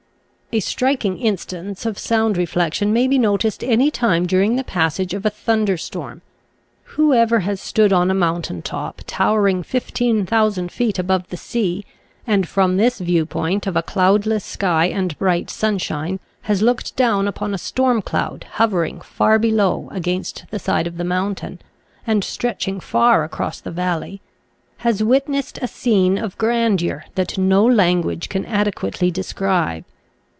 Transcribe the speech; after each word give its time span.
A 0.53 0.59
striking 0.59 1.17
instance 1.17 1.85
of 1.85 1.97
sound 1.97 2.35
reflection 2.35 2.91
may 2.91 3.07
be 3.07 3.17
noticed 3.17 3.63
any 3.63 3.89
time 3.89 4.25
during 4.25 4.57
the 4.57 4.65
passage 4.65 5.13
of 5.13 5.25
a 5.25 5.29
thunderstorm. 5.29 6.21
Whoever 6.99 7.39
has 7.47 7.61
stood 7.61 7.93
on 7.93 8.11
a 8.11 8.13
moun 8.13 8.41
tain 8.41 8.61
top 8.61 8.99
towering 9.07 9.63
15,000 9.63 10.69
feet 10.69 10.99
above 10.99 11.29
the 11.29 11.37
sea 11.37 11.85
and 12.27 12.49
from 12.49 12.75
this 12.75 12.99
view 12.99 13.25
point 13.25 13.65
of 13.65 13.77
a 13.77 13.81
cloudless 13.81 14.43
sky 14.43 14.87
and 14.87 15.17
bright 15.17 15.49
sunshine 15.49 16.19
has 16.41 16.61
looked 16.61 16.97
down 16.97 17.29
upon 17.29 17.53
a 17.53 17.57
storm 17.57 18.01
cloud 18.01 18.45
hovering 18.55 18.99
far 18.99 19.39
below 19.39 19.87
against 19.91 20.43
the 20.51 20.59
side 20.59 20.85
of 20.85 20.97
the 20.97 21.05
mountain, 21.05 21.59
and 22.05 22.25
stretching 22.25 22.81
far 22.81 23.23
across 23.23 23.61
the 23.61 23.71
valley, 23.71 24.19
has 24.79 25.01
witnessed 25.01 25.59
a 25.61 25.67
scene 25.69 26.17
of 26.17 26.37
grandeur 26.37 27.05
that 27.15 27.37
no 27.37 27.65
language 27.65 28.27
can 28.27 28.43
adequately 28.45 29.09
describe. 29.09 29.85